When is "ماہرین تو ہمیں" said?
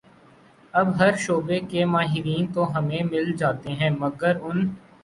1.85-3.03